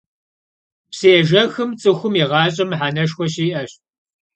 [0.93, 3.71] Psıêjjexım ts'ıxum yi ğaş'em mıheneşşxue şi'eş.